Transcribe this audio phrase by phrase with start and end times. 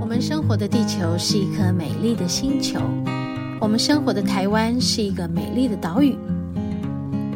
[0.00, 2.80] 我们生活的地球是一颗美丽的星球，
[3.60, 6.16] 我们生活的台湾是一个美丽的岛屿。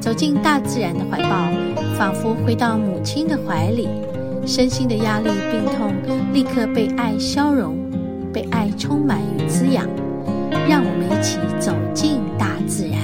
[0.00, 1.50] 走进大自然的怀抱，
[1.98, 3.88] 仿佛回到母亲的怀里，
[4.46, 5.94] 身心的压力、病痛
[6.32, 7.76] 立刻被爱消融，
[8.32, 9.88] 被爱充满与滋养。
[10.68, 13.00] 让我们一起走进大自然。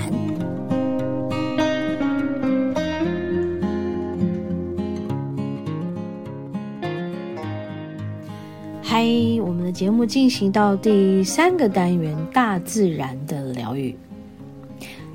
[8.83, 9.05] 嗨，
[9.43, 13.97] 我们的节目进行到第三个单元——大自然的疗愈。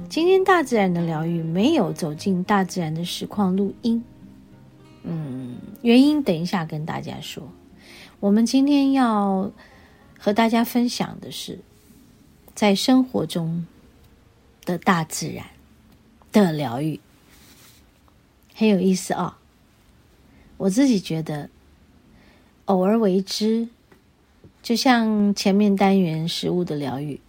[0.09, 4.03] 今天大自然的疗愈没有走进大自然的实况录音，
[5.05, 7.47] 嗯，原因等一下跟大家说。
[8.19, 9.51] 我们今天要
[10.17, 11.59] 和大家分享的是，
[12.55, 13.65] 在生活中
[14.65, 15.45] 的大自然
[16.31, 16.99] 的疗愈，
[18.55, 19.29] 很有意思啊、哦。
[20.57, 21.49] 我自己觉得，
[22.65, 23.67] 偶尔为之，
[24.63, 27.19] 就像前面单元食物的疗愈，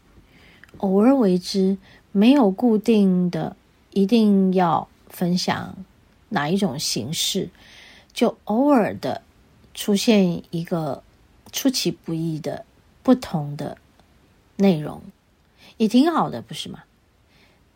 [0.78, 1.76] 偶尔为之。
[2.12, 3.54] 没有固定的，
[3.92, 5.76] 一定要分享
[6.30, 7.50] 哪一种形式，
[8.16, 9.20] 就偶尔的
[9.74, 11.02] 出现一个
[11.52, 12.64] 出其不意的
[13.02, 13.76] 不同的
[14.56, 15.02] 内容，
[15.76, 16.84] 也挺好的，不是吗？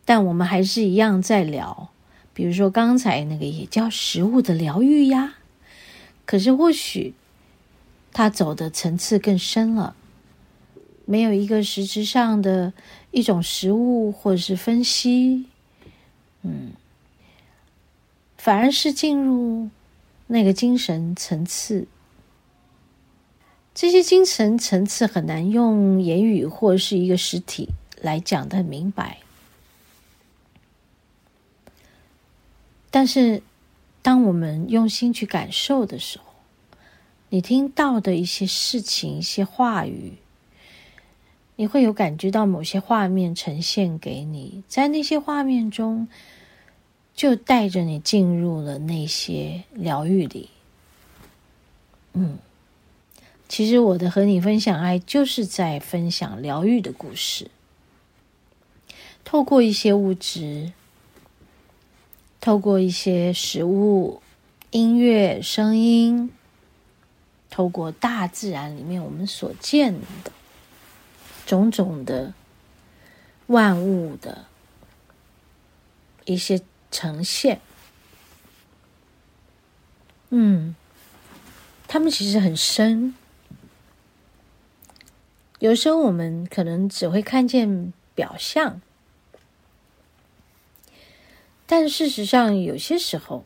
[0.06, 1.90] 但我们还是一样在聊，
[2.32, 5.34] 比如说刚才那个也叫食物的疗愈呀，
[6.24, 7.12] 可是或许
[8.14, 9.94] 它走的层次更深了。
[11.04, 12.72] 没有一个实质上的
[13.10, 15.44] 一种食物或者是分析，
[16.42, 16.72] 嗯，
[18.38, 19.68] 反而是进入
[20.32, 21.88] 那个精神层次。
[23.74, 29.18] 这些精神层次很难用言语或是一个实体来讲得很明白。
[32.92, 33.42] 但是，
[34.02, 36.24] 当我们用心去感受的时候，
[37.30, 40.14] 你听到的一些事情、一些话语。
[41.56, 46.08] 你会有感觉到某些画面呈现给你，在那些画面中，
[47.14, 50.50] 就带着你进入了那些疗愈里。
[52.12, 52.38] 嗯，
[53.48, 57.50] 其实我的和你分享爱，就是在分享疗愈的故事。
[59.24, 60.72] 透过一些物质，
[62.40, 64.22] 透过一些食物、
[64.70, 66.30] 音乐、声音，
[67.48, 69.94] 透过大自然里面我们所见
[70.24, 70.32] 的。
[71.46, 72.32] 种种的
[73.48, 74.44] 万物的
[76.24, 76.60] 一些
[76.90, 77.60] 呈现，
[80.30, 80.74] 嗯，
[81.86, 83.14] 他们其实很深。
[85.58, 88.80] 有时候我们可能只会看见表象，
[91.66, 93.44] 但事实上，有些时候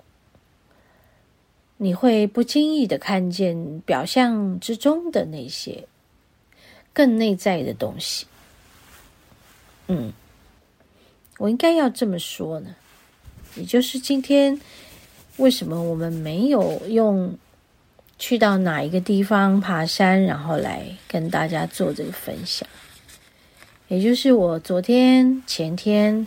[1.77, 5.87] 你会不经意的看见表象之中的那些。
[6.97, 8.25] 更内在的东西，
[9.89, 10.13] 嗯，
[11.39, 12.77] 我应该要这么说呢。
[13.57, 14.61] 也就是今天
[15.37, 17.37] 为什么我们没有用
[18.19, 22.69] 去到哪一个地方爬山，然后来跟大家做这个分享。
[23.89, 26.27] 也就是我昨天、前天、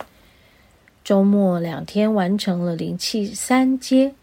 [1.04, 4.14] 周末两天完成了灵气三阶，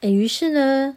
[0.00, 0.96] 于是呢，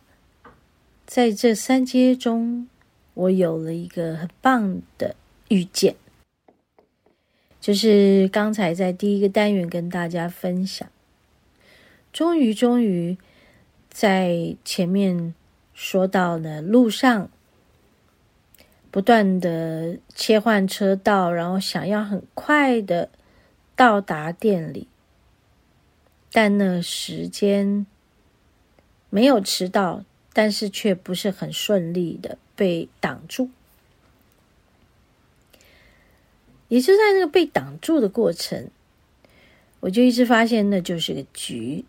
[1.06, 2.68] 在这三阶中。
[3.16, 5.14] 我有了一个很棒的
[5.50, 5.94] 遇见，
[7.60, 10.90] 就是刚才在第一个单元跟大家分享，
[12.12, 13.18] 终于终于
[13.90, 15.34] 在前面
[15.74, 17.30] 说到了路上
[18.90, 23.10] 不断的切换车道，然后想要很快的
[23.76, 24.88] 到达店里，
[26.32, 27.86] 但那时间
[29.10, 30.04] 没有迟到，
[30.34, 32.38] 但是却不是很顺利的。
[32.56, 33.50] 被挡住，
[36.70, 38.70] 也就在那个被挡住的过程，
[39.82, 41.84] 我就一直发现那就是个局。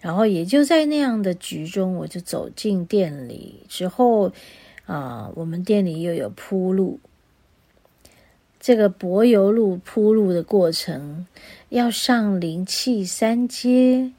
[0.00, 4.32] 然后也就在那样的局中，我就走进店里之后，
[4.86, 6.98] 啊，我们店里又有铺路，
[8.58, 11.26] 这个柏油路铺路的过程，
[11.68, 14.12] 要上灵气三阶。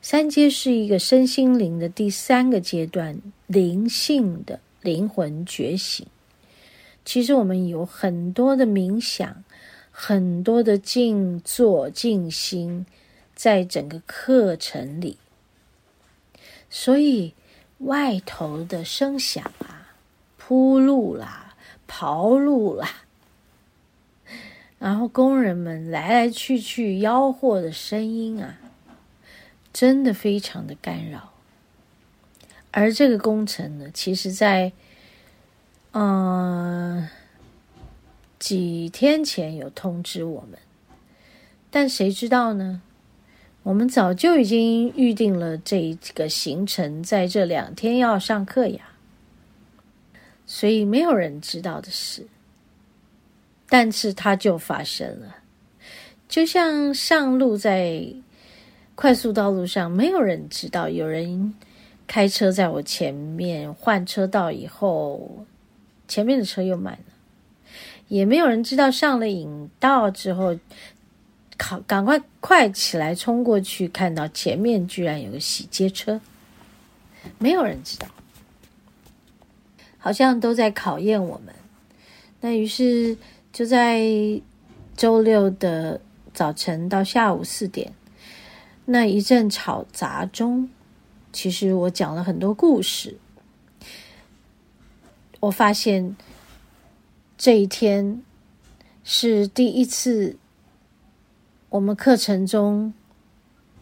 [0.00, 4.60] 三阶是一个身心灵的第三个阶段，灵性的。
[4.80, 6.06] 灵魂觉醒，
[7.08, 9.42] 其实我们有很多的冥想，
[9.90, 12.84] 很多的静坐静心，
[13.34, 15.16] 在整个课程里。
[16.68, 17.32] 所以
[17.78, 19.94] 外头的声响啊，
[20.36, 21.56] 铺路啦，
[21.88, 22.86] 刨路啦，
[24.78, 28.58] 然后工人们来来去去吆喝的声音啊，
[29.72, 31.32] 真的非常的干扰。
[32.70, 34.72] 而这个工程呢，其实在
[36.00, 37.08] 嗯、
[38.38, 40.56] 几天前有通知我们，
[41.70, 42.80] 但谁知道呢？
[43.64, 48.90] 我们早就已经预定了这个行程，在这两天要上课呀，
[50.46, 52.24] 所以没有人知道的事。
[53.68, 55.34] 但是它就发生了，
[56.28, 58.06] 就像上路在
[58.94, 61.52] 快速道路上，没有人知道有人
[62.06, 65.44] 开车在我前面换车道以后，
[66.08, 67.70] 前面的车又慢了，
[68.08, 70.58] 也没有人知道上了引道之后。
[71.60, 76.20] 考赶快快起来，冲过去，看到前面居然有个洗街车，
[77.36, 78.06] 没有人知道，
[79.98, 81.52] 好像都在考验我们。
[82.40, 83.18] 那于是
[83.52, 84.00] 就在
[84.96, 86.00] 周六的
[86.32, 87.92] 早晨到下午四点，
[88.84, 90.70] 那一阵吵杂中，
[91.32, 93.16] 其实我讲了很多故事。
[95.40, 96.16] 我发现
[97.36, 98.22] 这一天
[99.04, 100.36] 是第一次。
[101.70, 102.94] 我们课程中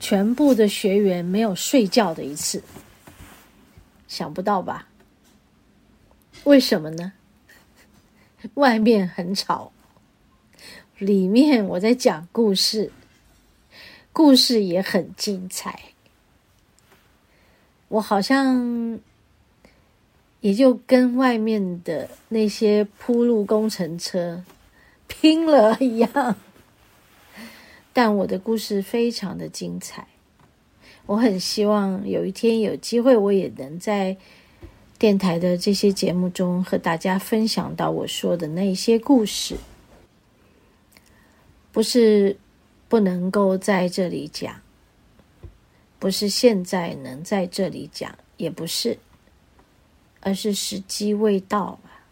[0.00, 2.60] 全部的学员没有睡觉的一次，
[4.08, 4.88] 想不到吧？
[6.42, 7.12] 为什么呢？
[8.54, 9.70] 外面很吵，
[10.98, 12.90] 里面我在讲故事，
[14.12, 15.80] 故事也很精彩。
[17.86, 18.98] 我好像
[20.40, 24.44] 也就跟外面的那些铺路工程车
[25.06, 26.36] 拼了一样。
[27.92, 30.06] 但我的故事非常的精彩，
[31.06, 34.16] 我很希望有一天有机会，我也能在
[34.98, 39.56] 电台的这些节目中和大家分享到我说的那些故事。
[41.72, 42.36] 不是
[42.88, 44.54] 不能够在这里讲，
[45.98, 48.98] 不是现在能在这里讲，也不是，
[50.26, 52.02] 而是时机未到吧。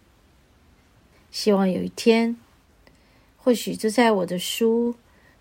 [1.32, 2.36] 希望有一天，
[3.36, 4.94] 或许就在我的书。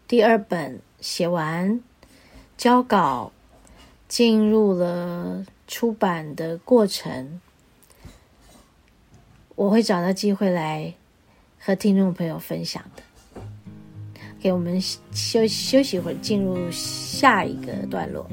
[0.07, 1.79] 第二本写完，
[2.57, 3.31] 交稿，
[4.07, 7.39] 进入了出版的过程。
[9.53, 10.95] 我会找到机会来
[11.59, 13.03] 和听众朋友分享的。
[14.39, 18.27] 给我们休休息一会儿，进入下一个段落。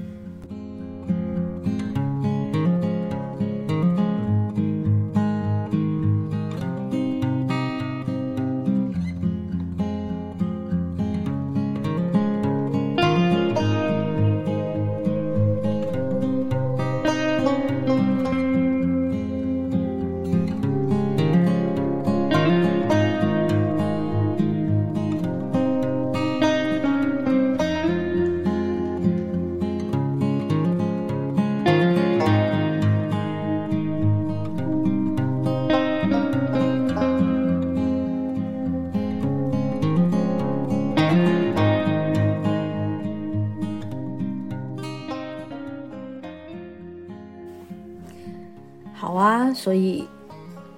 [49.01, 50.07] 好啊所以，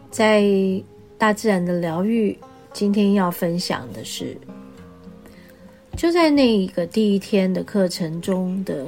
[0.08, 0.44] 在
[1.18, 2.38] 大自然的疗愈，
[2.72, 4.38] 今天要分享的是，
[5.96, 8.86] 就在那一个第一天的课程中的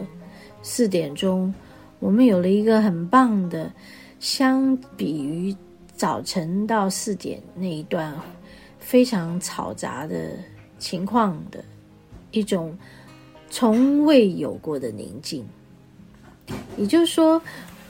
[0.62, 1.53] 四点钟，
[1.99, 3.73] 我们有了一个很棒的，
[4.21, 5.53] 相比于
[5.97, 8.14] 早晨到四点那一段
[8.79, 10.31] 非常嘈杂的
[10.79, 11.59] 情况的
[12.31, 12.79] 一种
[13.50, 15.45] 从未有过的宁静。
[16.76, 17.43] 也就是说。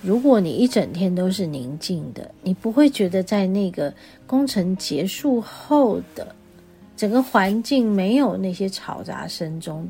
[0.04, 3.92] 如果你一整天都是宁静的，你不会觉得在那个
[4.26, 6.36] 工程结束后的
[6.94, 9.88] 整个环境没有那些嘈杂声中，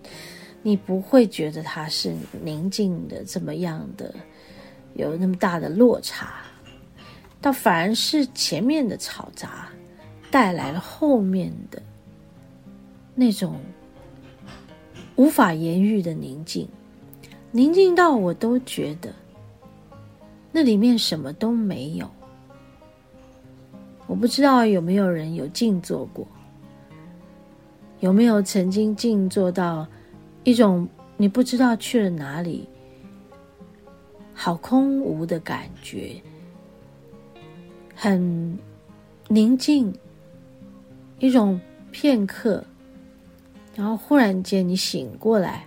[0.63, 4.15] 你不会觉得它是宁静的这么样的
[4.95, 6.45] 有那么大的落差，
[7.41, 9.69] 倒反而是前面的嘈杂
[10.31, 11.83] 带来了后面的
[13.17, 13.57] 那种
[15.17, 16.69] 无法言喻的宁静，
[17.51, 19.13] 宁静到我都觉得。
[20.57, 22.09] 那里面什么都没有，
[24.07, 26.25] 我不知道有没有人有静坐过，
[27.99, 29.85] 有没有曾经静坐到
[30.45, 32.69] 一种你不知道去了哪里，
[34.33, 36.23] 好空无的感觉，
[37.93, 38.57] 很
[39.27, 39.93] 宁静，
[41.19, 42.65] 一种片刻，
[43.75, 45.65] 然后忽然间你醒过来，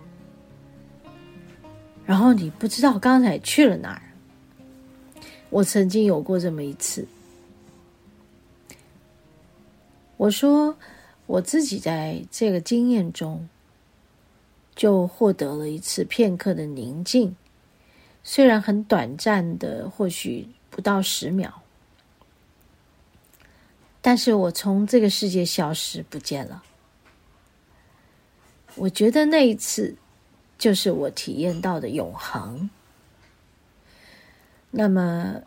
[2.06, 4.07] 然后你不知道刚才去了哪儿。
[5.50, 7.08] 我曾经有过这么一次。
[10.18, 10.76] 我说
[11.26, 13.48] 我自己在这个经验中，
[14.76, 17.36] 就获得了一次片刻的宁静，
[18.24, 21.62] 虽然很短暂的，或许不到十秒，
[24.02, 26.64] 但是我从这个世界消失不见了。
[28.76, 29.96] 我觉得那一次
[30.58, 32.70] 就是我体验到的永恒。
[34.72, 35.42] 那么，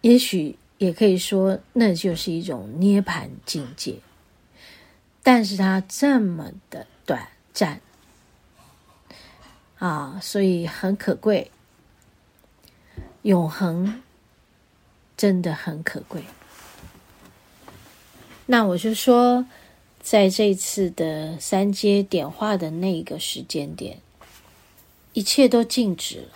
[0.00, 0.56] 也许。
[0.78, 3.96] 也可以说，那就是一种涅槃境界，
[5.24, 7.80] 但是它这么的短暂
[9.80, 11.50] 啊，所以很可贵。
[13.22, 14.00] 永恒
[15.16, 16.22] 真的很可贵。
[18.46, 19.44] 那我就说，
[20.00, 23.98] 在这次的三阶点化的那个时间点，
[25.12, 26.28] 一切都静止了，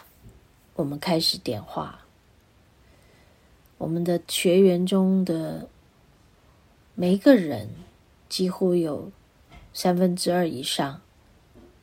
[0.74, 2.00] 我们开始点化。
[3.78, 5.68] 我们的学员中的
[6.94, 7.68] 每一个人，
[8.28, 9.10] 几乎有
[9.74, 11.00] 三分之二以上，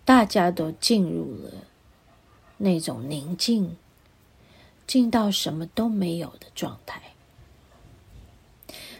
[0.05, 1.51] 大家都进入了
[2.57, 3.75] 那种宁静，
[4.87, 7.01] 静到什么都没有的状态。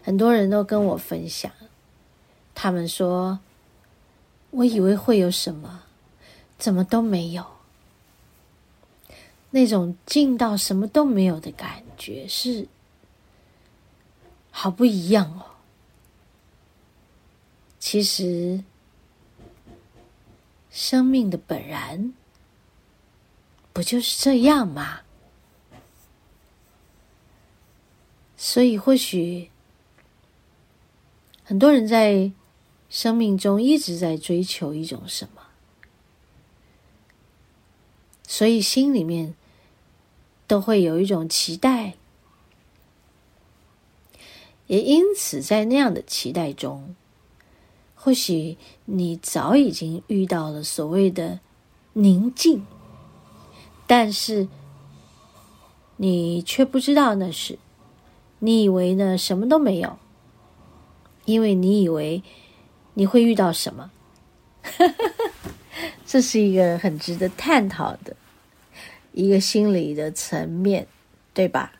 [0.03, 1.51] 很多人都跟我分享，
[2.53, 3.39] 他们说
[4.51, 5.83] ：“我以为会有什么，
[6.57, 7.45] 怎么都没有。”
[9.51, 12.67] 那种静到什么都没有的感觉是。
[14.51, 15.45] 好不一样哦！
[17.79, 18.63] 其实，
[20.69, 22.13] 生命的本然
[23.71, 25.01] 不就是这样吗？
[28.35, 29.49] 所以，或许
[31.45, 32.31] 很多人在
[32.89, 35.43] 生命中一直在追求一种什么，
[38.27, 39.35] 所以心里面
[40.49, 41.93] 都会有一种期待。
[44.65, 46.95] 也因此，在那样的期待中，
[47.93, 51.39] 或许你早已经遇到了所谓的
[51.93, 52.65] 宁静，
[53.85, 54.47] 但是
[55.97, 57.59] 你却不知道那是，
[58.39, 59.97] 你以为呢，什么都没有，
[61.25, 62.23] 因为你以为
[62.95, 63.91] 你会遇到什么，
[66.05, 68.15] 这是一个很值得探讨的
[69.11, 70.87] 一个心理的层面，
[71.33, 71.73] 对吧？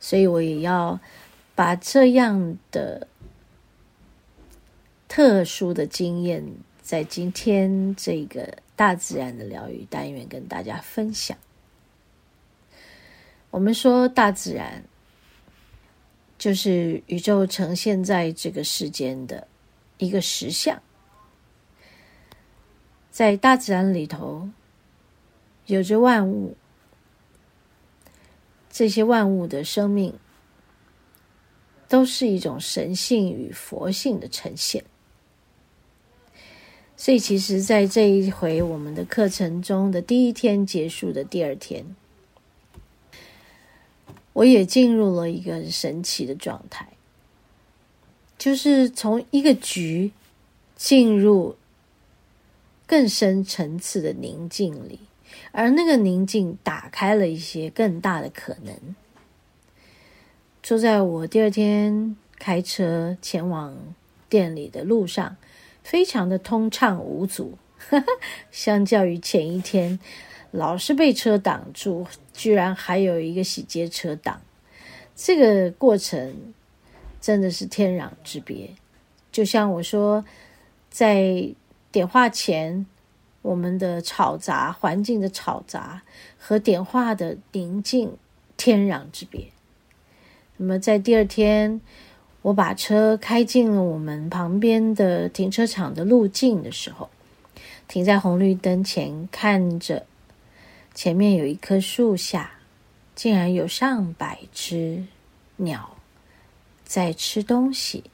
[0.00, 1.00] 所以我也要
[1.54, 3.08] 把这样的
[5.08, 6.44] 特殊的经验，
[6.80, 11.36] 在今天这个大自然的疗愈单元跟大家分享。
[13.50, 14.84] 我们说大自然
[16.38, 19.48] 就是宇宙呈现在这个世间的
[19.96, 20.80] 一个实相，
[23.10, 24.48] 在大自然里头
[25.68, 26.56] 有着万物。
[28.70, 30.14] 这些万物的生命，
[31.88, 34.84] 都是一种神性与佛性的呈现。
[36.96, 41.96] 所以，其实，在这一回我们的课程中的第一天结束的第二天，
[44.32, 46.88] 我也进入了一个很神奇的状态，
[48.36, 50.12] 就是从一个局
[50.76, 51.56] 进入
[52.86, 55.00] 更深层次的宁静里。
[55.52, 58.94] 而那个宁静打开了一些更大的可能。
[60.62, 63.76] 坐在我第二天开车前往
[64.28, 65.36] 店里的路上，
[65.82, 67.56] 非常的通畅无阻。
[68.50, 69.98] 相较于前一天
[70.50, 74.42] 老是被车挡住，居然还有一个洗街车挡，
[75.16, 76.52] 这个过程
[77.20, 78.70] 真的是天壤之别。
[79.32, 80.24] 就像我说，
[80.90, 81.48] 在
[81.90, 82.86] 点化前。
[83.42, 86.02] 我们的吵杂环境的吵杂
[86.38, 88.16] 和点化的宁静
[88.56, 89.48] 天壤之别。
[90.56, 91.80] 那么在第二天，
[92.42, 97.08] 我把车开进了我们旁边的停车场的路径的时候，
[97.86, 100.04] 停在红绿灯前，看着
[100.94, 102.50] 前面有一棵树下，
[103.14, 105.04] 竟然有上百只
[105.56, 105.96] 鸟
[106.84, 108.04] 在吃东西。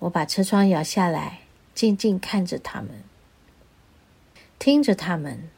[0.00, 1.40] 我把车窗摇下来，
[1.72, 2.90] 静静看着它们。
[4.64, 5.50] 听着他们，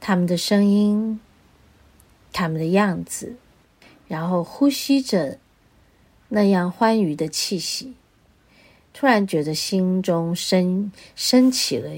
[0.00, 1.18] 他们的声音，
[2.32, 3.34] 他们的样子，
[4.06, 5.40] 然后呼吸着
[6.28, 7.94] 那样欢愉的气息，
[8.94, 11.90] 突然觉得心中升升起了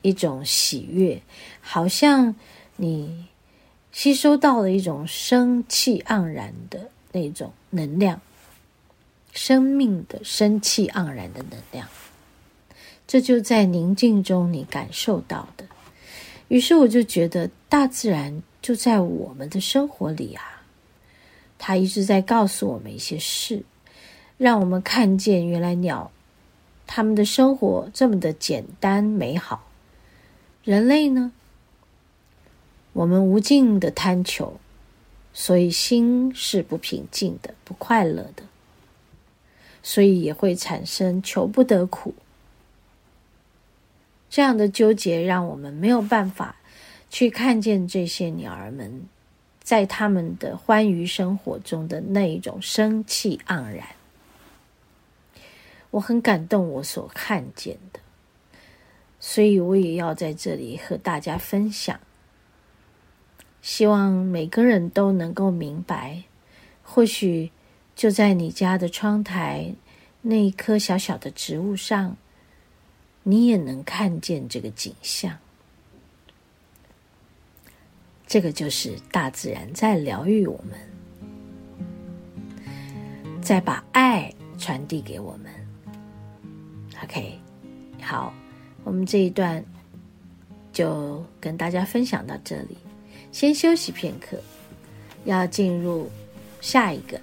[0.00, 1.20] 一种喜悦，
[1.60, 2.34] 好像
[2.76, 3.28] 你
[3.92, 8.22] 吸收到了一种生气盎然的那种能量，
[9.34, 11.86] 生命的生气盎然的能量。
[13.10, 15.64] 这就在宁静中你感受到的。
[16.46, 20.62] 于是我就觉得，大自然就在我们的生活里啊，
[21.58, 23.64] 它一直在告诉我们一些事，
[24.38, 26.12] 让我们看见原来鸟，
[26.86, 29.68] 它们的生活这么的简单美好。
[30.62, 31.32] 人类呢，
[32.92, 34.60] 我们无尽的贪求，
[35.34, 38.44] 所以心是不平静的，不快乐的，
[39.82, 42.14] 所以也会产生求不得苦。
[44.30, 46.54] 这样的纠结让我们没有办法
[47.10, 49.02] 去看见这些鸟儿们
[49.60, 53.84] 在他们的欢愉生活中的那一种生气盎然。
[55.90, 57.98] 我很感动，我所看见的，
[59.18, 61.98] 所以我也要在这里和大家分享。
[63.60, 66.22] 希望每个人都能够明白，
[66.84, 67.50] 或许
[67.96, 69.74] 就在你家的窗台
[70.22, 72.16] 那一棵小小的植物上。
[73.22, 75.36] 你也能看见这个景象，
[78.26, 80.78] 这个就是大自然在疗愈我们，
[83.42, 85.52] 在把爱传递给我们。
[87.04, 87.38] OK，
[88.02, 88.32] 好，
[88.84, 89.64] 我们这一段
[90.72, 92.76] 就跟大家分享到这里，
[93.32, 94.38] 先休息片刻，
[95.24, 96.10] 要进入
[96.60, 97.20] 下一个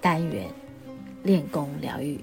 [0.00, 0.46] 单元——
[1.24, 2.18] 练功疗愈。